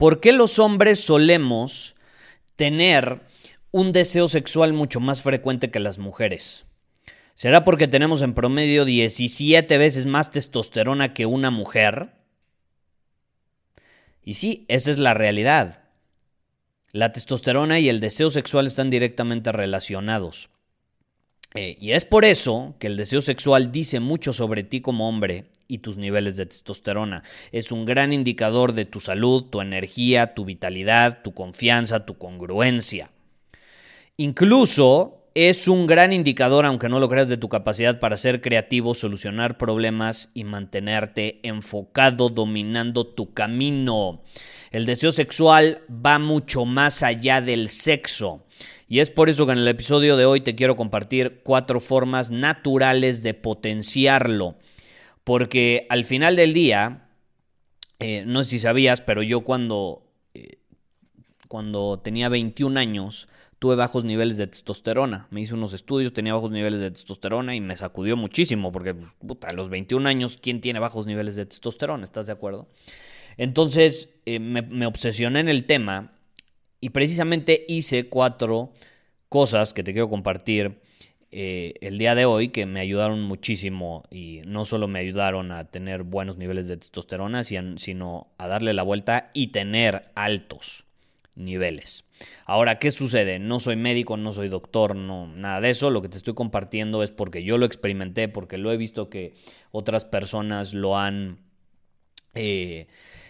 ¿Por 0.00 0.18
qué 0.18 0.32
los 0.32 0.58
hombres 0.58 0.98
solemos 0.98 1.94
tener 2.56 3.20
un 3.70 3.92
deseo 3.92 4.28
sexual 4.28 4.72
mucho 4.72 4.98
más 4.98 5.20
frecuente 5.20 5.70
que 5.70 5.78
las 5.78 5.98
mujeres? 5.98 6.64
¿Será 7.34 7.66
porque 7.66 7.86
tenemos 7.86 8.22
en 8.22 8.32
promedio 8.32 8.86
17 8.86 9.76
veces 9.76 10.06
más 10.06 10.30
testosterona 10.30 11.12
que 11.12 11.26
una 11.26 11.50
mujer? 11.50 12.14
Y 14.24 14.34
sí, 14.34 14.64
esa 14.68 14.90
es 14.90 14.98
la 14.98 15.12
realidad. 15.12 15.84
La 16.92 17.12
testosterona 17.12 17.78
y 17.78 17.90
el 17.90 18.00
deseo 18.00 18.30
sexual 18.30 18.68
están 18.68 18.88
directamente 18.88 19.52
relacionados. 19.52 20.48
Eh, 21.54 21.76
y 21.80 21.92
es 21.92 22.04
por 22.04 22.24
eso 22.24 22.74
que 22.78 22.86
el 22.86 22.96
deseo 22.96 23.20
sexual 23.20 23.72
dice 23.72 23.98
mucho 23.98 24.32
sobre 24.32 24.62
ti 24.62 24.80
como 24.80 25.08
hombre 25.08 25.46
y 25.66 25.78
tus 25.78 25.98
niveles 25.98 26.36
de 26.36 26.46
testosterona. 26.46 27.22
Es 27.50 27.72
un 27.72 27.84
gran 27.84 28.12
indicador 28.12 28.72
de 28.72 28.84
tu 28.84 29.00
salud, 29.00 29.44
tu 29.44 29.60
energía, 29.60 30.34
tu 30.34 30.44
vitalidad, 30.44 31.22
tu 31.22 31.34
confianza, 31.34 32.06
tu 32.06 32.18
congruencia. 32.18 33.10
Incluso 34.16 35.19
es 35.48 35.68
un 35.68 35.86
gran 35.86 36.12
indicador, 36.12 36.66
aunque 36.66 36.88
no 36.88 37.00
lo 37.00 37.08
creas, 37.08 37.28
de 37.28 37.38
tu 37.38 37.48
capacidad 37.48 37.98
para 37.98 38.18
ser 38.18 38.42
creativo, 38.42 38.92
solucionar 38.92 39.56
problemas 39.56 40.30
y 40.34 40.44
mantenerte 40.44 41.40
enfocado, 41.42 42.28
dominando 42.28 43.06
tu 43.06 43.32
camino. 43.32 44.22
El 44.70 44.84
deseo 44.84 45.12
sexual 45.12 45.82
va 45.88 46.18
mucho 46.18 46.66
más 46.66 47.02
allá 47.02 47.40
del 47.40 47.68
sexo. 47.68 48.44
Y 48.86 49.00
es 49.00 49.10
por 49.10 49.30
eso 49.30 49.46
que 49.46 49.52
en 49.52 49.58
el 49.58 49.68
episodio 49.68 50.16
de 50.16 50.26
hoy 50.26 50.42
te 50.42 50.54
quiero 50.54 50.76
compartir 50.76 51.40
cuatro 51.42 51.80
formas 51.80 52.30
naturales 52.30 53.22
de 53.22 53.32
potenciarlo. 53.32 54.56
Porque 55.24 55.86
al 55.88 56.04
final 56.04 56.36
del 56.36 56.52
día, 56.52 57.08
eh, 57.98 58.24
no 58.26 58.42
sé 58.42 58.50
si 58.50 58.58
sabías, 58.58 59.00
pero 59.00 59.22
yo 59.22 59.40
cuando, 59.40 60.02
eh, 60.34 60.58
cuando 61.48 62.00
tenía 62.00 62.28
21 62.28 62.78
años 62.78 63.28
tuve 63.60 63.76
bajos 63.76 64.04
niveles 64.04 64.38
de 64.38 64.48
testosterona. 64.48 65.28
Me 65.30 65.42
hice 65.42 65.54
unos 65.54 65.72
estudios, 65.74 66.12
tenía 66.12 66.34
bajos 66.34 66.50
niveles 66.50 66.80
de 66.80 66.90
testosterona 66.90 67.54
y 67.54 67.60
me 67.60 67.76
sacudió 67.76 68.16
muchísimo 68.16 68.72
porque 68.72 68.94
puta, 68.94 69.48
a 69.48 69.52
los 69.52 69.70
21 69.70 70.08
años, 70.08 70.38
¿quién 70.42 70.60
tiene 70.60 70.80
bajos 70.80 71.06
niveles 71.06 71.36
de 71.36 71.46
testosterona? 71.46 72.02
¿Estás 72.02 72.26
de 72.26 72.32
acuerdo? 72.32 72.66
Entonces 73.36 74.08
eh, 74.26 74.40
me, 74.40 74.62
me 74.62 74.86
obsesioné 74.86 75.40
en 75.40 75.48
el 75.48 75.66
tema 75.66 76.12
y 76.80 76.90
precisamente 76.90 77.64
hice 77.68 78.08
cuatro 78.08 78.72
cosas 79.28 79.72
que 79.72 79.84
te 79.84 79.92
quiero 79.92 80.08
compartir 80.08 80.80
eh, 81.32 81.74
el 81.80 81.96
día 81.98 82.16
de 82.16 82.24
hoy 82.24 82.48
que 82.48 82.66
me 82.66 82.80
ayudaron 82.80 83.22
muchísimo 83.22 84.02
y 84.10 84.40
no 84.46 84.64
solo 84.64 84.88
me 84.88 84.98
ayudaron 84.98 85.52
a 85.52 85.66
tener 85.70 86.02
buenos 86.02 86.38
niveles 86.38 86.66
de 86.66 86.76
testosterona, 86.76 87.44
sino 87.44 88.26
a 88.38 88.48
darle 88.48 88.72
la 88.72 88.82
vuelta 88.82 89.30
y 89.32 89.48
tener 89.48 90.10
altos 90.16 90.84
niveles. 91.36 92.04
Ahora, 92.46 92.78
¿qué 92.78 92.90
sucede? 92.90 93.38
No 93.38 93.60
soy 93.60 93.76
médico, 93.76 94.16
no 94.16 94.32
soy 94.32 94.48
doctor, 94.48 94.96
no, 94.96 95.26
nada 95.28 95.60
de 95.60 95.70
eso. 95.70 95.90
Lo 95.90 96.02
que 96.02 96.08
te 96.08 96.16
estoy 96.16 96.34
compartiendo 96.34 97.02
es 97.02 97.10
porque 97.10 97.42
yo 97.44 97.58
lo 97.58 97.66
experimenté, 97.66 98.28
porque 98.28 98.58
lo 98.58 98.72
he 98.72 98.76
visto 98.76 99.08
que 99.08 99.34
otras 99.72 100.04
personas 100.04 100.74
lo 100.74 100.98
han 100.98 101.38
eh, 102.34 102.88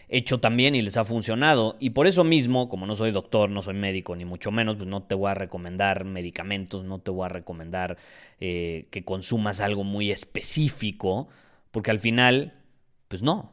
hecho 0.09 0.41
también 0.41 0.75
y 0.75 0.83
les 0.83 0.97
ha 0.97 1.05
funcionado. 1.05 1.77
Y 1.81 1.91
por 1.91 2.07
eso 2.07 2.25
mismo, 2.25 2.69
como 2.69 2.87
no 2.87 2.97
soy 2.97 3.13
doctor, 3.13 3.49
no 3.51 3.63
soy 3.63 3.75
médico, 3.75 4.17
ni 4.17 4.25
mucho 4.25 4.51
menos, 4.51 4.77
pues 4.77 4.89
no 4.89 5.03
te 5.03 5.15
voy 5.15 5.31
a 5.31 5.35
recomendar 5.35 6.05
medicamentos, 6.05 6.85
no 6.85 6.99
te 6.99 7.11
voy 7.11 7.27
a 7.27 7.29
recomendar 7.29 7.97
eh, 8.41 8.89
que 8.91 9.05
consumas 9.05 9.61
algo 9.61 9.85
muy 9.85 10.11
específico, 10.11 11.29
porque 11.71 11.91
al 11.91 12.01
final, 12.01 12.55
pues 13.09 13.23
no, 13.23 13.53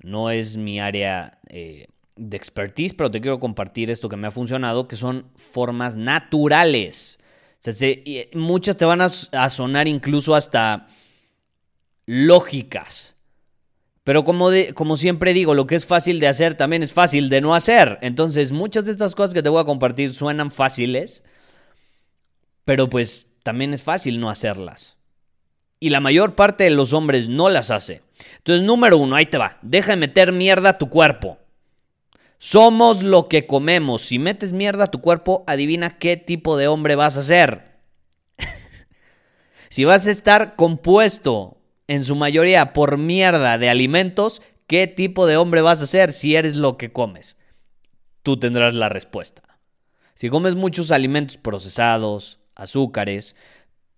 no 0.00 0.30
es 0.30 0.56
mi 0.56 0.80
área 0.80 1.40
eh, 1.48 1.88
de 2.16 2.36
expertise, 2.36 2.94
pero 2.94 3.10
te 3.10 3.20
quiero 3.20 3.38
compartir 3.38 3.90
esto 3.90 4.08
que 4.08 4.16
me 4.16 4.26
ha 4.26 4.30
funcionado, 4.30 4.88
que 4.88 4.96
son 4.96 5.30
formas 5.36 5.96
naturales. 5.96 7.18
muchas 8.34 8.76
te 8.76 8.84
van 8.84 9.00
a 9.00 9.48
sonar 9.48 9.88
incluso 9.88 10.34
hasta 10.34 10.86
lógicas 12.06 13.16
pero 14.06 14.22
como, 14.22 14.50
como 14.74 14.94
siempre 14.94 15.34
digo, 15.34 15.52
lo 15.56 15.66
que 15.66 15.74
es 15.74 15.84
fácil 15.84 16.20
de 16.20 16.28
hacer 16.28 16.54
también 16.54 16.84
es 16.84 16.92
fácil 16.92 17.28
de 17.28 17.40
no 17.40 17.56
hacer. 17.56 17.98
Entonces, 18.02 18.52
muchas 18.52 18.84
de 18.84 18.92
estas 18.92 19.16
cosas 19.16 19.34
que 19.34 19.42
te 19.42 19.48
voy 19.48 19.60
a 19.60 19.64
compartir 19.64 20.14
suenan 20.14 20.52
fáciles, 20.52 21.24
pero 22.64 22.88
pues 22.88 23.32
también 23.42 23.72
es 23.72 23.82
fácil 23.82 24.20
no 24.20 24.30
hacerlas. 24.30 24.96
Y 25.80 25.90
la 25.90 25.98
mayor 25.98 26.36
parte 26.36 26.62
de 26.62 26.70
los 26.70 26.92
hombres 26.92 27.28
no 27.28 27.48
las 27.48 27.72
hace. 27.72 28.02
Entonces, 28.36 28.62
número 28.64 28.96
uno, 28.96 29.16
ahí 29.16 29.26
te 29.26 29.38
va. 29.38 29.58
Deja 29.60 29.90
de 29.90 29.96
meter 29.96 30.30
mierda 30.30 30.68
a 30.68 30.78
tu 30.78 30.88
cuerpo. 30.88 31.38
Somos 32.38 33.02
lo 33.02 33.28
que 33.28 33.46
comemos. 33.46 34.02
Si 34.02 34.18
metes 34.18 34.52
mierda 34.52 34.84
a 34.84 34.88
tu 34.88 35.00
cuerpo, 35.00 35.44
adivina 35.46 35.98
qué 35.98 36.16
tipo 36.16 36.56
de 36.56 36.68
hombre 36.68 36.94
vas 36.94 37.16
a 37.16 37.22
ser. 37.22 37.80
si 39.68 39.84
vas 39.84 40.06
a 40.06 40.10
estar 40.10 40.56
compuesto 40.56 41.58
en 41.88 42.04
su 42.04 42.14
mayoría 42.14 42.72
por 42.72 42.98
mierda 42.98 43.58
de 43.58 43.70
alimentos, 43.70 44.42
¿qué 44.66 44.86
tipo 44.86 45.26
de 45.26 45.36
hombre 45.36 45.62
vas 45.62 45.82
a 45.82 45.86
ser 45.86 46.12
si 46.12 46.34
eres 46.34 46.56
lo 46.56 46.76
que 46.76 46.92
comes? 46.92 47.36
Tú 48.22 48.38
tendrás 48.38 48.74
la 48.74 48.88
respuesta. 48.88 49.42
Si 50.14 50.28
comes 50.28 50.54
muchos 50.54 50.90
alimentos 50.90 51.36
procesados, 51.36 52.40
azúcares, 52.54 53.36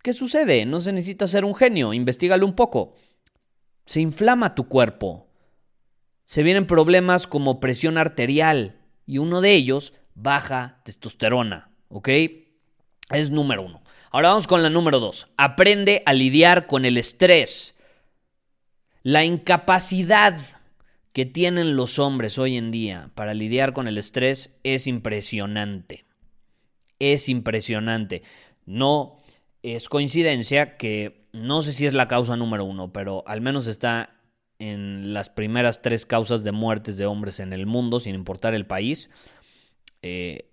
¿qué 0.02 0.12
sucede? 0.12 0.66
No 0.66 0.80
se 0.80 0.92
necesita 0.92 1.26
ser 1.26 1.44
un 1.44 1.54
genio, 1.54 1.92
investigalo 1.92 2.44
un 2.44 2.54
poco. 2.54 2.94
Se 3.86 4.00
inflama 4.00 4.54
tu 4.54 4.68
cuerpo. 4.68 5.27
Se 6.28 6.42
vienen 6.42 6.66
problemas 6.66 7.26
como 7.26 7.58
presión 7.58 7.96
arterial 7.96 8.76
y 9.06 9.16
uno 9.16 9.40
de 9.40 9.54
ellos, 9.54 9.94
baja 10.14 10.82
testosterona, 10.84 11.70
¿ok? 11.88 12.10
Es 13.08 13.30
número 13.30 13.62
uno. 13.62 13.80
Ahora 14.10 14.28
vamos 14.28 14.46
con 14.46 14.62
la 14.62 14.68
número 14.68 15.00
dos. 15.00 15.28
Aprende 15.38 16.02
a 16.04 16.12
lidiar 16.12 16.66
con 16.66 16.84
el 16.84 16.98
estrés. 16.98 17.76
La 19.02 19.24
incapacidad 19.24 20.38
que 21.14 21.24
tienen 21.24 21.76
los 21.76 21.98
hombres 21.98 22.38
hoy 22.38 22.58
en 22.58 22.72
día 22.72 23.10
para 23.14 23.32
lidiar 23.32 23.72
con 23.72 23.88
el 23.88 23.96
estrés 23.96 24.60
es 24.64 24.86
impresionante. 24.86 26.04
Es 26.98 27.30
impresionante. 27.30 28.20
No 28.66 29.16
es 29.62 29.88
coincidencia 29.88 30.76
que 30.76 31.26
no 31.32 31.62
sé 31.62 31.72
si 31.72 31.86
es 31.86 31.94
la 31.94 32.06
causa 32.06 32.36
número 32.36 32.66
uno, 32.66 32.92
pero 32.92 33.24
al 33.26 33.40
menos 33.40 33.66
está 33.66 34.17
en 34.58 35.14
las 35.14 35.30
primeras 35.30 35.82
tres 35.82 36.04
causas 36.06 36.44
de 36.44 36.52
muertes 36.52 36.96
de 36.96 37.06
hombres 37.06 37.40
en 37.40 37.52
el 37.52 37.66
mundo, 37.66 38.00
sin 38.00 38.14
importar 38.14 38.54
el 38.54 38.66
país, 38.66 39.10
eh, 40.02 40.50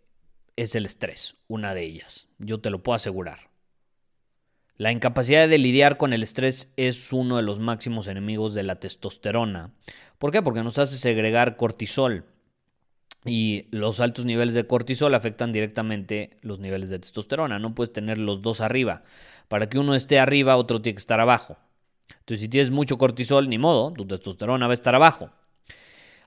es 0.56 0.76
el 0.76 0.86
estrés, 0.86 1.36
una 1.48 1.74
de 1.74 1.84
ellas. 1.84 2.28
Yo 2.40 2.60
te 2.60 2.70
lo 2.70 2.84
puedo 2.84 2.96
asegurar. 2.96 3.50
La 4.78 4.92
incapacidad 4.92 5.48
de 5.48 5.58
lidiar 5.58 5.98
con 5.98 6.12
el 6.12 6.22
estrés 6.22 6.74
es 6.76 7.14
uno 7.14 7.38
de 7.38 7.44
los 7.44 7.60
máximos 7.60 8.08
enemigos 8.08 8.54
de 8.54 8.64
la 8.64 8.76
testosterona. 8.76 9.72
¿Por 10.18 10.32
qué? 10.32 10.42
Porque 10.42 10.64
nos 10.64 10.78
hace 10.78 10.98
segregar 10.98 11.56
cortisol. 11.56 12.26
Y 13.24 13.68
los 13.72 14.02
altos 14.02 14.26
niveles 14.26 14.54
de 14.54 14.68
cortisol 14.68 15.16
afectan 15.16 15.52
directamente 15.52 16.38
los 16.42 16.60
niveles 16.60 16.90
de 16.90 17.00
testosterona. 17.00 17.58
No 17.58 17.74
puedes 17.74 17.94
tener 17.94 18.18
los 18.18 18.42
dos 18.42 18.60
arriba. 18.62 19.04
Para 19.48 19.70
que 19.70 19.80
uno 19.80 19.96
esté 19.96 20.20
arriba, 20.20 20.58
otro 20.58 20.82
tiene 20.82 20.96
que 20.96 21.02
estar 21.02 21.20
abajo. 21.20 21.58
Entonces, 22.10 22.42
si 22.42 22.50
tienes 22.50 22.72
mucho 22.72 22.98
cortisol, 22.98 23.50
ni 23.50 23.58
modo, 23.58 23.94
tu 23.94 24.06
testosterona 24.06 24.68
va 24.68 24.74
a 24.74 24.76
estar 24.76 24.96
abajo. 24.96 25.32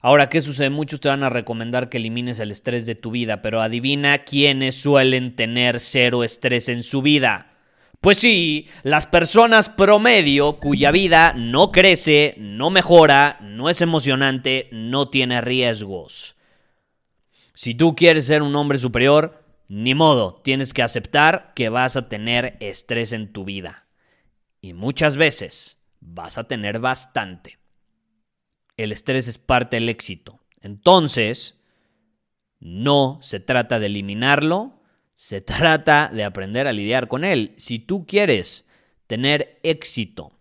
Ahora, 0.00 0.28
¿qué 0.28 0.40
sucede? 0.40 0.70
Muchos 0.70 1.00
te 1.00 1.08
van 1.08 1.24
a 1.24 1.30
recomendar 1.30 1.88
que 1.88 1.96
elimines 1.96 2.38
el 2.38 2.52
estrés 2.52 2.86
de 2.86 2.94
tu 2.94 3.10
vida, 3.10 3.42
pero 3.42 3.60
adivina 3.60 4.18
quiénes 4.18 4.76
suelen 4.76 5.34
tener 5.34 5.80
cero 5.80 6.22
estrés 6.22 6.68
en 6.68 6.84
su 6.84 7.02
vida. 7.02 7.58
Pues 8.00 8.18
sí, 8.18 8.68
las 8.84 9.06
personas 9.06 9.68
promedio 9.68 10.60
cuya 10.60 10.92
vida 10.92 11.32
no 11.36 11.72
crece, 11.72 12.36
no 12.38 12.70
mejora, 12.70 13.38
no 13.42 13.68
es 13.68 13.80
emocionante, 13.80 14.68
no 14.70 15.08
tiene 15.08 15.40
riesgos. 15.40 16.36
Si 17.54 17.74
tú 17.74 17.96
quieres 17.96 18.24
ser 18.26 18.42
un 18.42 18.54
hombre 18.54 18.78
superior, 18.78 19.42
ni 19.66 19.96
modo, 19.96 20.40
tienes 20.44 20.72
que 20.72 20.84
aceptar 20.84 21.52
que 21.56 21.70
vas 21.70 21.96
a 21.96 22.08
tener 22.08 22.56
estrés 22.60 23.12
en 23.12 23.32
tu 23.32 23.44
vida. 23.44 23.87
Y 24.60 24.72
muchas 24.72 25.16
veces 25.16 25.78
vas 26.00 26.38
a 26.38 26.44
tener 26.44 26.80
bastante. 26.80 27.58
El 28.76 28.92
estrés 28.92 29.28
es 29.28 29.38
parte 29.38 29.76
del 29.76 29.88
éxito. 29.88 30.40
Entonces, 30.60 31.58
no 32.60 33.18
se 33.20 33.40
trata 33.40 33.78
de 33.78 33.86
eliminarlo, 33.86 34.82
se 35.14 35.40
trata 35.40 36.10
de 36.12 36.24
aprender 36.24 36.66
a 36.66 36.72
lidiar 36.72 37.08
con 37.08 37.24
él. 37.24 37.54
Si 37.56 37.78
tú 37.78 38.06
quieres 38.06 38.66
tener 39.06 39.58
éxito 39.62 40.38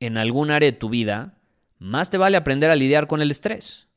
en 0.00 0.18
algún 0.18 0.50
área 0.50 0.70
de 0.70 0.76
tu 0.76 0.88
vida, 0.88 1.38
más 1.78 2.10
te 2.10 2.18
vale 2.18 2.36
aprender 2.36 2.70
a 2.70 2.76
lidiar 2.76 3.06
con 3.06 3.20
el 3.20 3.30
estrés. 3.30 3.88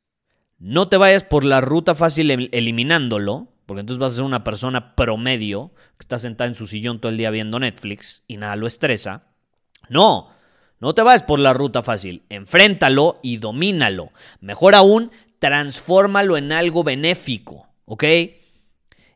No 0.57 0.89
te 0.89 0.97
vayas 0.97 1.23
por 1.23 1.45
la 1.45 1.61
ruta 1.61 1.95
fácil 1.95 2.49
eliminándolo, 2.51 3.53
porque 3.65 3.79
entonces 3.81 3.99
vas 3.99 4.13
a 4.13 4.15
ser 4.17 4.25
una 4.25 4.43
persona 4.43 4.95
promedio 4.95 5.71
que 5.97 6.01
está 6.01 6.19
sentada 6.19 6.49
en 6.49 6.55
su 6.55 6.67
sillón 6.67 6.99
todo 6.99 7.11
el 7.11 7.17
día 7.17 7.29
viendo 7.29 7.59
Netflix 7.59 8.23
y 8.27 8.37
nada 8.37 8.55
lo 8.57 8.67
estresa. 8.67 9.28
No, 9.89 10.29
no 10.79 10.93
te 10.93 11.01
vayas 11.01 11.23
por 11.23 11.39
la 11.39 11.53
ruta 11.53 11.83
fácil. 11.83 12.23
Enfréntalo 12.29 13.19
y 13.21 13.37
domínalo. 13.37 14.11
Mejor 14.39 14.75
aún, 14.75 15.11
transfórmalo 15.39 16.37
en 16.37 16.51
algo 16.51 16.83
benéfico, 16.83 17.67
¿ok? 17.85 18.03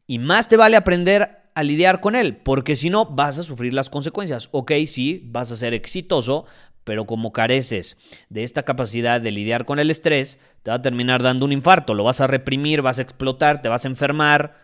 Y 0.08 0.20
más 0.20 0.48
te 0.48 0.58
vale 0.58 0.76
aprender 0.76 1.44
a 1.56 1.64
lidiar 1.64 2.00
con 2.00 2.16
él, 2.16 2.38
porque 2.38 2.76
si 2.76 2.90
no 2.90 3.06
vas 3.06 3.40
a 3.40 3.44
sufrir 3.44 3.74
las 3.74 3.90
consecuencias. 3.90 4.50
Ok, 4.52 4.72
sí, 4.88 5.22
vas 5.26 5.52
a 5.52 5.58
ser 5.58 5.74
exitoso, 5.74 6.46
pero 6.84 7.06
como 7.06 7.32
careces 7.32 7.98
de 8.30 8.44
esta 8.44 8.64
capacidad 8.64 9.22
de 9.22 9.32
lidiar 9.32 9.66
con 9.66 9.80
el 9.80 9.92
estrés, 9.92 10.40
te 10.64 10.72
va 10.72 10.78
a 10.78 10.82
terminar 10.82 11.22
dando 11.22 11.46
un 11.46 11.52
infarto, 11.52 11.94
lo 11.94 12.04
vas 12.04 12.22
a 12.22 12.28
reprimir, 12.28 12.82
vas 12.82 13.00
a 13.00 13.04
explotar, 13.04 13.62
te 13.62 13.70
vas 13.70 13.86
a 13.86 13.88
enfermar, 13.88 14.58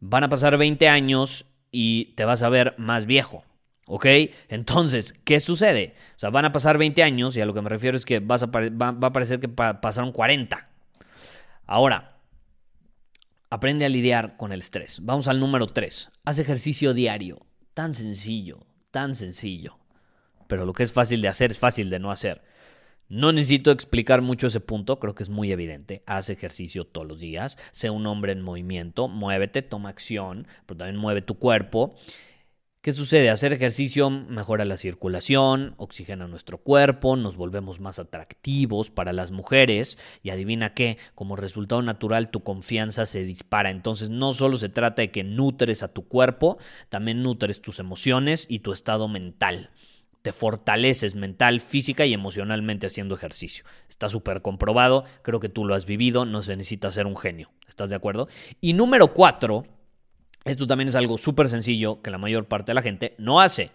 van 0.00 0.24
a 0.24 0.28
pasar 0.28 0.58
20 0.58 0.88
años 0.88 1.46
y 1.70 2.14
te 2.16 2.24
vas 2.24 2.42
a 2.42 2.48
ver 2.48 2.74
más 2.76 3.06
viejo. 3.06 3.44
¿Ok? 3.86 4.06
Entonces, 4.48 5.14
¿qué 5.24 5.40
sucede? 5.40 5.94
O 6.16 6.18
sea, 6.18 6.30
van 6.30 6.46
a 6.46 6.52
pasar 6.52 6.78
20 6.78 7.02
años 7.02 7.36
y 7.36 7.40
a 7.40 7.46
lo 7.46 7.54
que 7.54 7.62
me 7.62 7.68
refiero 7.68 7.96
es 7.96 8.04
que 8.04 8.20
vas 8.20 8.42
a 8.42 8.46
va, 8.46 8.88
a 8.88 9.12
parecer 9.12 9.40
que 9.40 9.48
pasaron 9.48 10.12
40. 10.12 10.68
Ahora, 11.66 12.14
Aprende 13.54 13.84
a 13.84 13.88
lidiar 13.88 14.36
con 14.36 14.50
el 14.50 14.58
estrés. 14.58 14.98
Vamos 15.00 15.28
al 15.28 15.38
número 15.38 15.68
3. 15.68 16.10
Haz 16.24 16.40
ejercicio 16.40 16.92
diario. 16.92 17.46
Tan 17.72 17.94
sencillo, 17.94 18.66
tan 18.90 19.14
sencillo. 19.14 19.78
Pero 20.48 20.66
lo 20.66 20.72
que 20.72 20.82
es 20.82 20.90
fácil 20.90 21.22
de 21.22 21.28
hacer 21.28 21.52
es 21.52 21.58
fácil 21.60 21.88
de 21.88 22.00
no 22.00 22.10
hacer. 22.10 22.42
No 23.08 23.30
necesito 23.30 23.70
explicar 23.70 24.22
mucho 24.22 24.48
ese 24.48 24.58
punto, 24.58 24.98
creo 24.98 25.14
que 25.14 25.22
es 25.22 25.28
muy 25.28 25.52
evidente. 25.52 26.02
Haz 26.04 26.30
ejercicio 26.30 26.84
todos 26.84 27.06
los 27.06 27.20
días, 27.20 27.56
sé 27.70 27.90
un 27.90 28.08
hombre 28.08 28.32
en 28.32 28.42
movimiento, 28.42 29.06
muévete, 29.06 29.62
toma 29.62 29.90
acción, 29.90 30.48
pero 30.66 30.78
también 30.78 30.96
mueve 30.96 31.22
tu 31.22 31.38
cuerpo. 31.38 31.94
¿Qué 32.84 32.92
sucede? 32.92 33.30
Hacer 33.30 33.54
ejercicio 33.54 34.10
mejora 34.10 34.66
la 34.66 34.76
circulación, 34.76 35.72
oxigena 35.78 36.28
nuestro 36.28 36.58
cuerpo, 36.58 37.16
nos 37.16 37.34
volvemos 37.34 37.80
más 37.80 37.98
atractivos 37.98 38.90
para 38.90 39.14
las 39.14 39.30
mujeres 39.30 39.96
y 40.22 40.28
adivina 40.28 40.74
qué, 40.74 40.98
como 41.14 41.34
resultado 41.34 41.80
natural 41.80 42.30
tu 42.30 42.42
confianza 42.42 43.06
se 43.06 43.24
dispara. 43.24 43.70
Entonces 43.70 44.10
no 44.10 44.34
solo 44.34 44.58
se 44.58 44.68
trata 44.68 45.00
de 45.00 45.10
que 45.10 45.24
nutres 45.24 45.82
a 45.82 45.94
tu 45.94 46.06
cuerpo, 46.06 46.58
también 46.90 47.22
nutres 47.22 47.62
tus 47.62 47.78
emociones 47.78 48.44
y 48.50 48.58
tu 48.58 48.70
estado 48.74 49.08
mental. 49.08 49.70
Te 50.20 50.32
fortaleces 50.34 51.14
mental, 51.14 51.60
física 51.60 52.04
y 52.04 52.12
emocionalmente 52.12 52.86
haciendo 52.86 53.14
ejercicio. 53.14 53.64
Está 53.88 54.10
súper 54.10 54.42
comprobado, 54.42 55.04
creo 55.22 55.40
que 55.40 55.48
tú 55.48 55.64
lo 55.64 55.74
has 55.74 55.86
vivido, 55.86 56.26
no 56.26 56.42
se 56.42 56.54
necesita 56.54 56.90
ser 56.90 57.06
un 57.06 57.16
genio. 57.16 57.50
¿Estás 57.66 57.88
de 57.88 57.96
acuerdo? 57.96 58.28
Y 58.60 58.74
número 58.74 59.14
cuatro, 59.14 59.64
esto 60.44 60.66
también 60.66 60.88
es 60.88 60.94
algo 60.94 61.16
súper 61.16 61.48
sencillo 61.48 62.02
que 62.02 62.10
la 62.10 62.18
mayor 62.18 62.46
parte 62.46 62.70
de 62.70 62.74
la 62.74 62.82
gente 62.82 63.14
no 63.18 63.40
hace. 63.40 63.70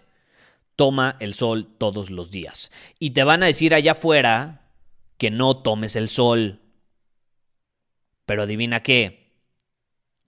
Toma 0.76 1.16
el 1.20 1.34
sol 1.34 1.68
todos 1.78 2.10
los 2.10 2.30
días. 2.30 2.70
Y 2.98 3.10
te 3.10 3.24
van 3.24 3.42
a 3.42 3.46
decir 3.46 3.74
allá 3.74 3.92
afuera 3.92 4.70
que 5.18 5.30
no 5.30 5.58
tomes 5.58 5.96
el 5.96 6.08
sol. 6.08 6.60
Pero 8.24 8.44
adivina 8.44 8.82
qué. 8.82 9.34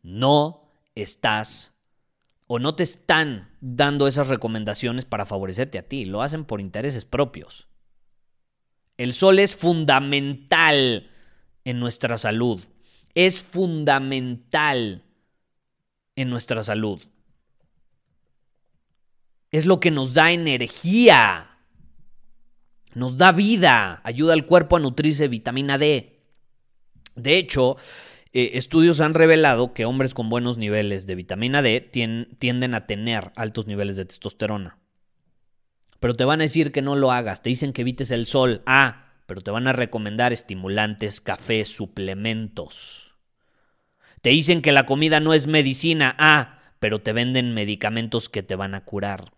No 0.03 0.73
estás 0.95 1.73
o 2.49 2.59
no 2.59 2.75
te 2.75 2.83
están 2.83 3.49
dando 3.61 4.07
esas 4.07 4.29
recomendaciones 4.29 5.05
para 5.05 5.25
favorecerte 5.25 5.79
a 5.79 5.89
ti. 5.89 6.05
Lo 6.05 6.23
hacen 6.23 6.45
por 6.45 6.61
intereses 6.61 7.05
propios. 7.05 7.69
El 8.99 9.15
sol 9.15 9.39
es 9.39 9.55
fundamental 9.55 11.09
en 11.65 11.81
nuestra 11.81 12.19
salud. 12.19 12.61
Es 13.15 13.41
fundamental 13.41 15.05
en 16.17 16.31
nuestra 16.31 16.63
salud. 16.63 17.03
Es 19.51 19.67
lo 19.67 19.81
que 19.81 19.91
nos 19.91 20.15
da 20.15 20.33
energía, 20.33 21.59
nos 22.95 23.17
da 23.19 23.33
vida, 23.33 24.01
ayuda 24.05 24.33
al 24.33 24.47
cuerpo 24.47 24.77
a 24.77 24.81
nutrirse 24.81 25.25
de 25.25 25.29
vitamina 25.29 25.79
D. 25.79 26.21
De 27.15 27.37
hecho, 27.37 27.77
eh, 28.33 28.53
estudios 28.55 29.01
han 29.01 29.13
revelado 29.13 29.75
que 29.75 29.85
hombres 29.85 30.15
con 30.15 30.31
buenos 30.31 30.57
niveles 30.57 31.07
de 31.07 31.15
vitamina 31.15 31.61
D 31.61 31.81
tienden 31.81 32.75
a 32.75 32.87
tener 32.87 33.33
altos 33.37 33.67
niveles 33.67 33.97
de 33.97 34.07
testosterona. 34.07 34.79
Pero 36.01 36.15
te 36.15 36.25
van 36.25 36.41
a 36.41 36.45
decir 36.45 36.73
que 36.73 36.83
no 36.83 36.97
lo 36.97 37.13
hagas, 37.13 37.43
te 37.43 37.51
dicen 37.51 37.73
que 37.73 37.83
evites 37.83 38.11
el 38.11 38.27
sol. 38.27 38.63
Ah, 38.67 39.13
pero 39.27 39.41
te 39.41 39.51
van 39.51 39.69
a 39.69 39.73
recomendar 39.73 40.33
estimulantes, 40.33 41.21
café, 41.21 41.65
suplementos. 41.65 43.12
Te 44.23 44.31
dicen 44.31 44.63
que 44.63 44.73
la 44.73 44.87
comida 44.87 45.21
no 45.21 45.35
es 45.35 45.47
medicina, 45.47 46.15
ah, 46.19 46.61
pero 46.81 47.01
te 47.01 47.13
venden 47.13 47.55
medicamentos 47.55 48.29
que 48.29 48.43
te 48.43 48.57
van 48.57 48.75
a 48.75 48.85
curar. 48.85 49.33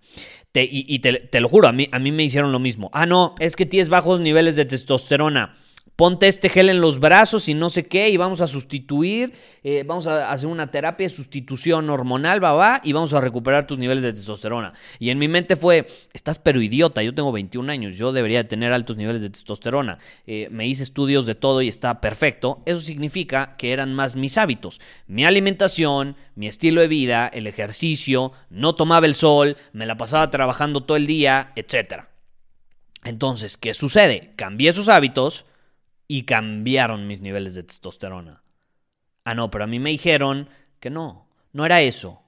y, 0.54 0.98
te, 1.00 1.40
lo 1.40 1.48
juro, 1.48 1.68
a 1.68 1.72
mí, 1.72 1.88
a 1.90 1.98
mí 1.98 2.12
me 2.12 2.22
hicieron 2.22 2.52
lo 2.52 2.58
mismo. 2.58 2.90
Ah, 2.92 3.06
no, 3.06 3.34
es 3.40 3.56
que 3.56 3.66
tienes 3.66 3.88
bajos 3.88 4.20
niveles 4.20 4.56
de 4.56 4.64
testosterona 4.64 5.56
ponte 5.96 6.26
este 6.26 6.48
gel 6.48 6.70
en 6.70 6.80
los 6.80 6.98
brazos 6.98 7.48
y 7.48 7.54
no 7.54 7.70
sé 7.70 7.86
qué, 7.86 8.08
y 8.08 8.16
vamos 8.16 8.40
a 8.40 8.46
sustituir, 8.46 9.32
eh, 9.62 9.84
vamos 9.86 10.06
a 10.06 10.30
hacer 10.30 10.48
una 10.48 10.70
terapia 10.70 11.06
de 11.06 11.10
sustitución 11.10 11.88
hormonal, 11.88 12.42
va, 12.42 12.52
va, 12.52 12.80
y 12.82 12.92
vamos 12.92 13.12
a 13.12 13.20
recuperar 13.20 13.66
tus 13.66 13.78
niveles 13.78 14.02
de 14.02 14.12
testosterona. 14.12 14.72
Y 14.98 15.10
en 15.10 15.18
mi 15.18 15.28
mente 15.28 15.56
fue, 15.56 15.86
estás 16.12 16.38
pero 16.38 16.60
idiota, 16.60 17.02
yo 17.02 17.14
tengo 17.14 17.30
21 17.32 17.70
años, 17.70 17.96
yo 17.96 18.12
debería 18.12 18.46
tener 18.48 18.72
altos 18.72 18.96
niveles 18.96 19.22
de 19.22 19.30
testosterona. 19.30 19.98
Eh, 20.26 20.48
me 20.50 20.66
hice 20.66 20.82
estudios 20.82 21.26
de 21.26 21.34
todo 21.34 21.62
y 21.62 21.68
está 21.68 22.00
perfecto. 22.00 22.62
Eso 22.66 22.80
significa 22.80 23.54
que 23.56 23.72
eran 23.72 23.94
más 23.94 24.16
mis 24.16 24.36
hábitos, 24.36 24.80
mi 25.06 25.24
alimentación, 25.24 26.16
mi 26.34 26.48
estilo 26.48 26.80
de 26.80 26.88
vida, 26.88 27.28
el 27.28 27.46
ejercicio, 27.46 28.32
no 28.50 28.74
tomaba 28.74 29.06
el 29.06 29.14
sol, 29.14 29.56
me 29.72 29.86
la 29.86 29.96
pasaba 29.96 30.30
trabajando 30.30 30.82
todo 30.82 30.96
el 30.96 31.06
día, 31.06 31.52
etc. 31.54 32.04
Entonces, 33.04 33.56
¿qué 33.56 33.74
sucede? 33.74 34.32
Cambié 34.36 34.70
esos 34.70 34.88
hábitos, 34.88 35.44
y 36.08 36.24
cambiaron 36.24 37.06
mis 37.06 37.20
niveles 37.20 37.54
de 37.54 37.62
testosterona. 37.62 38.42
Ah, 39.24 39.34
no, 39.34 39.50
pero 39.50 39.64
a 39.64 39.66
mí 39.66 39.78
me 39.78 39.90
dijeron 39.90 40.48
que 40.80 40.90
no, 40.90 41.28
no 41.52 41.64
era 41.64 41.80
eso. 41.80 42.22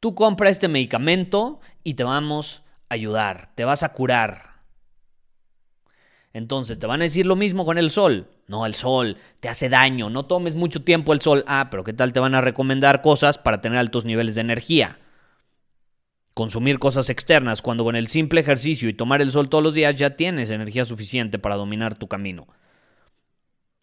Tú 0.00 0.14
compra 0.14 0.50
este 0.50 0.68
medicamento 0.68 1.60
y 1.82 1.94
te 1.94 2.04
vamos 2.04 2.62
a 2.88 2.94
ayudar, 2.94 3.50
te 3.54 3.64
vas 3.64 3.82
a 3.82 3.92
curar. 3.92 4.56
Entonces, 6.32 6.78
te 6.78 6.86
van 6.86 7.00
a 7.00 7.04
decir 7.04 7.24
lo 7.24 7.34
mismo 7.34 7.64
con 7.64 7.78
el 7.78 7.90
sol. 7.90 8.28
No, 8.46 8.66
el 8.66 8.74
sol 8.74 9.16
te 9.40 9.48
hace 9.48 9.70
daño, 9.70 10.10
no 10.10 10.26
tomes 10.26 10.54
mucho 10.54 10.82
tiempo 10.82 11.14
el 11.14 11.22
sol. 11.22 11.42
Ah, 11.46 11.68
pero 11.70 11.82
¿qué 11.82 11.94
tal 11.94 12.12
te 12.12 12.20
van 12.20 12.34
a 12.34 12.42
recomendar 12.42 13.00
cosas 13.00 13.38
para 13.38 13.62
tener 13.62 13.78
altos 13.78 14.04
niveles 14.04 14.34
de 14.34 14.42
energía? 14.42 14.98
Consumir 16.34 16.78
cosas 16.78 17.08
externas, 17.08 17.62
cuando 17.62 17.84
con 17.84 17.96
el 17.96 18.08
simple 18.08 18.42
ejercicio 18.42 18.90
y 18.90 18.92
tomar 18.92 19.22
el 19.22 19.30
sol 19.30 19.48
todos 19.48 19.64
los 19.64 19.72
días 19.72 19.96
ya 19.96 20.10
tienes 20.10 20.50
energía 20.50 20.84
suficiente 20.84 21.38
para 21.38 21.56
dominar 21.56 21.96
tu 21.96 22.06
camino. 22.06 22.46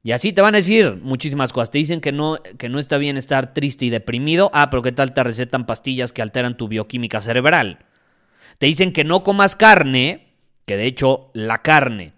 Y 0.05 0.11
así 0.11 0.33
te 0.33 0.41
van 0.41 0.53
a 0.53 0.57
decir 0.57 0.99
muchísimas 1.01 1.53
cosas. 1.53 1.71
Te 1.71 1.77
dicen 1.77 2.01
que 2.01 2.11
no, 2.11 2.37
que 2.57 2.67
no 2.67 2.77
está 2.77 2.97
bien 2.97 3.15
estar 3.15 3.53
triste 3.53 3.85
y 3.85 3.89
deprimido. 3.89 4.51
Ah, 4.53 4.69
pero 4.69 4.81
¿qué 4.81 4.91
tal 4.91 5.13
te 5.13 5.23
recetan 5.23 5.65
pastillas 5.65 6.11
que 6.11 6.21
alteran 6.21 6.57
tu 6.57 6.67
bioquímica 6.67 7.21
cerebral? 7.21 7.79
Te 8.59 8.65
dicen 8.65 8.91
que 8.91 9.05
no 9.05 9.23
comas 9.23 9.55
carne, 9.55 10.27
que 10.65 10.75
de 10.75 10.87
hecho 10.87 11.31
la 11.33 11.61
carne 11.61 12.13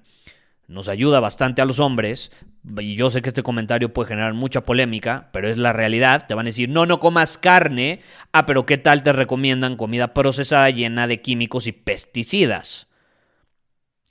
nos 0.67 0.89
ayuda 0.89 1.19
bastante 1.19 1.61
a 1.61 1.65
los 1.65 1.79
hombres. 1.79 2.31
Y 2.79 2.95
yo 2.95 3.11
sé 3.11 3.21
que 3.21 3.29
este 3.29 3.43
comentario 3.43 3.93
puede 3.93 4.09
generar 4.09 4.33
mucha 4.33 4.65
polémica, 4.65 5.29
pero 5.31 5.47
es 5.47 5.57
la 5.57 5.71
realidad. 5.71 6.25
Te 6.27 6.33
van 6.33 6.47
a 6.47 6.49
decir, 6.49 6.69
no, 6.69 6.87
no 6.87 6.99
comas 6.99 7.37
carne. 7.37 8.01
Ah, 8.31 8.47
pero 8.47 8.65
¿qué 8.65 8.79
tal 8.79 9.03
te 9.03 9.13
recomiendan 9.13 9.77
comida 9.77 10.15
procesada 10.15 10.71
llena 10.71 11.05
de 11.05 11.21
químicos 11.21 11.67
y 11.67 11.71
pesticidas? 11.71 12.87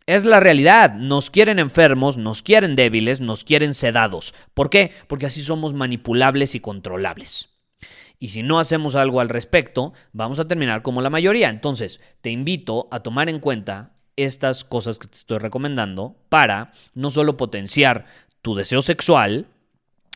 Es 0.07 0.25
la 0.25 0.39
realidad. 0.39 0.95
Nos 0.95 1.31
quieren 1.31 1.59
enfermos, 1.59 2.19
nos 2.19 2.43
quieren 2.43 2.77
débiles, 2.77 3.21
nos 3.21 3.43
quieren 3.43 3.73
sedados. 3.73 4.35
¿Por 4.53 4.69
qué? 4.69 4.93
Porque 5.07 5.27
así 5.27 5.43
somos 5.43 5.73
manipulables 5.73 6.55
y 6.55 6.61
controlables. 6.61 7.49
Y 8.19 8.29
si 8.29 8.43
no 8.43 8.59
hacemos 8.59 8.97
algo 8.97 9.21
al 9.21 9.31
respecto, 9.31 9.95
vamos 10.13 10.39
a 10.39 10.47
terminar 10.47 10.83
como 10.83 11.01
la 11.01 11.11
mayoría. 11.11 11.49
Entonces, 11.49 12.01
te 12.21 12.31
invito 12.31 12.89
a 12.91 13.01
tomar 13.01 13.29
en 13.29 13.41
cuenta 13.41 13.97
estas 14.17 14.63
cosas 14.63 14.99
que 14.99 15.09
te 15.09 15.17
estoy 15.17 15.39
recomendando 15.39 16.17
para 16.29 16.73
no 16.95 17.11
solo 17.11 17.37
potenciar 17.37 18.07
tu 18.43 18.55
deseo 18.55 18.83
sexual, 18.83 19.47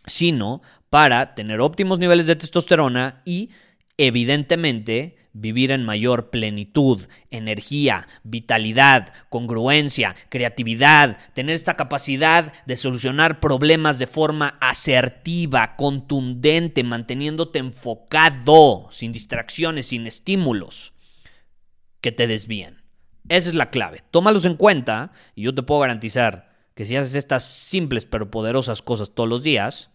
sino 0.07 0.61
para 0.90 1.35
tener 1.35 1.61
óptimos 1.61 1.99
niveles 1.99 2.26
de 2.26 2.37
testosterona 2.37 3.23
y, 3.25 3.50
evidentemente, 3.97 5.17
vivir 5.32 5.70
en 5.70 5.85
mayor 5.85 6.30
plenitud, 6.30 7.06
energía, 7.30 8.08
vitalidad, 8.23 9.12
congruencia, 9.28 10.16
creatividad, 10.28 11.18
tener 11.35 11.54
esta 11.54 11.75
capacidad 11.75 12.52
de 12.66 12.76
solucionar 12.76 13.40
problemas 13.40 13.99
de 13.99 14.06
forma 14.06 14.58
asertiva, 14.61 15.76
contundente, 15.76 16.82
manteniéndote 16.85 17.58
enfocado, 17.58 18.88
sin 18.90 19.12
distracciones, 19.12 19.87
sin 19.87 20.06
estímulos 20.06 20.92
que 22.00 22.12
te 22.12 22.26
desvíen. 22.26 22.82
Esa 23.28 23.50
es 23.50 23.54
la 23.54 23.70
clave. 23.70 24.02
Tómalos 24.11 24.44
en 24.44 24.56
cuenta 24.56 25.12
y 25.35 25.42
yo 25.42 25.54
te 25.54 25.62
puedo 25.62 25.80
garantizar 25.80 26.49
que 26.75 26.87
si 26.87 26.97
haces 26.97 27.14
estas 27.14 27.44
simples 27.44 28.06
pero 28.06 28.30
poderosas 28.30 28.82
cosas 28.82 29.11
todos 29.14 29.28
los 29.28 29.42
días, 29.42 29.90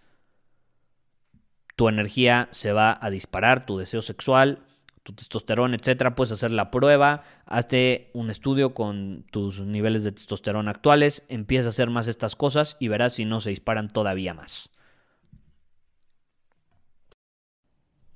tu 1.76 1.88
energía 1.88 2.50
se 2.52 2.72
va 2.72 2.98
a 3.02 3.10
disparar, 3.10 3.66
tu 3.66 3.78
deseo 3.78 4.02
sexual, 4.02 4.66
tu 5.04 5.14
testosterona, 5.14 5.76
etcétera. 5.76 6.16
Puedes 6.16 6.32
hacer 6.32 6.52
la 6.52 6.72
prueba, 6.72 7.24
hazte 7.46 8.10
un 8.14 8.30
estudio 8.30 8.74
con 8.74 9.26
tus 9.32 9.62
niveles 9.62 10.04
de 10.04 10.14
testosterona 10.14 10.72
actuales, 10.72 11.24
empieza 11.28 11.68
a 11.68 11.70
hacer 11.70 11.90
más 11.90 12.08
estas 12.08 12.36
cosas 12.36 12.78
y 12.80 12.88
verás 12.88 13.14
si 13.14 13.26
no 13.26 13.42
se 13.42 13.52
disparan 13.52 13.90
todavía 13.90 14.34
más. 14.34 14.70